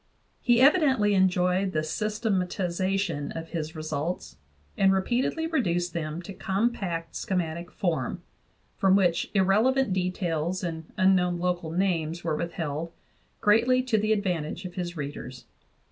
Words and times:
He 0.41 0.59
evidently 0.61 1.13
enjoyed 1.13 1.73
the 1.73 1.83
systematization 1.83 3.31
of 3.33 3.49
his 3.49 3.75
results, 3.75 4.37
and 4.75 4.91
repeat 4.91 5.23
edly 5.25 5.51
reduced 5.53 5.93
them 5.93 6.23
to 6.23 6.33
compact 6.33 7.15
schematic 7.15 7.69
form, 7.69 8.23
from 8.77 8.95
which 8.95 9.29
irrelevant 9.35 9.93
details 9.93 10.63
and 10.63 10.91
unknown 10.97 11.37
local 11.37 11.69
names 11.69 12.23
were 12.23 12.35
withheld, 12.35 12.91
greatly 13.41 13.83
to 13.83 13.99
the 13.99 14.11
advantage 14.11 14.65
of 14.65 14.73
his 14.73 14.97
readers. 14.97 15.45